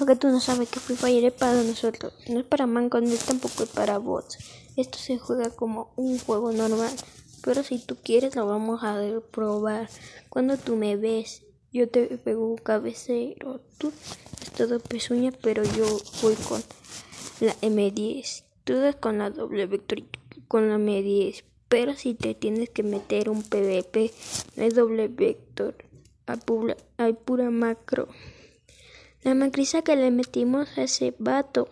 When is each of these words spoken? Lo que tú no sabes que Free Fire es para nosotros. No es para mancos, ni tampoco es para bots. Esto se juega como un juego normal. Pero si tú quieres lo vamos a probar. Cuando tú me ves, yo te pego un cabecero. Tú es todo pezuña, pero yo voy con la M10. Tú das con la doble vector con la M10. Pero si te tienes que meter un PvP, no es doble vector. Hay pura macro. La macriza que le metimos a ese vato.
Lo 0.00 0.06
que 0.06 0.16
tú 0.16 0.28
no 0.28 0.40
sabes 0.40 0.70
que 0.70 0.80
Free 0.80 0.96
Fire 0.96 1.24
es 1.24 1.32
para 1.34 1.62
nosotros. 1.62 2.14
No 2.28 2.40
es 2.40 2.46
para 2.46 2.66
mancos, 2.66 3.02
ni 3.02 3.14
tampoco 3.16 3.64
es 3.64 3.68
para 3.68 3.98
bots. 3.98 4.38
Esto 4.76 4.98
se 4.98 5.18
juega 5.18 5.50
como 5.50 5.92
un 5.96 6.18
juego 6.18 6.50
normal. 6.50 6.90
Pero 7.44 7.62
si 7.62 7.78
tú 7.78 7.96
quieres 8.02 8.34
lo 8.34 8.46
vamos 8.46 8.82
a 8.84 8.98
probar. 9.30 9.90
Cuando 10.30 10.56
tú 10.56 10.76
me 10.76 10.96
ves, 10.96 11.42
yo 11.72 11.88
te 11.90 12.06
pego 12.18 12.46
un 12.46 12.56
cabecero. 12.56 13.60
Tú 13.76 13.92
es 14.40 14.50
todo 14.52 14.80
pezuña, 14.80 15.30
pero 15.42 15.62
yo 15.62 15.84
voy 16.22 16.36
con 16.48 16.62
la 17.40 17.54
M10. 17.60 18.44
Tú 18.64 18.74
das 18.74 18.96
con 18.96 19.18
la 19.18 19.28
doble 19.28 19.66
vector 19.66 20.02
con 20.48 20.70
la 20.70 20.78
M10. 20.78 21.44
Pero 21.68 21.94
si 21.94 22.14
te 22.14 22.34
tienes 22.34 22.70
que 22.70 22.82
meter 22.82 23.28
un 23.28 23.42
PvP, 23.42 24.10
no 24.56 24.62
es 24.62 24.74
doble 24.74 25.08
vector. 25.08 25.74
Hay 26.96 27.12
pura 27.12 27.50
macro. 27.50 28.08
La 29.24 29.34
macriza 29.34 29.82
que 29.82 29.94
le 29.94 30.10
metimos 30.10 30.76
a 30.76 30.82
ese 30.82 31.14
vato. 31.18 31.68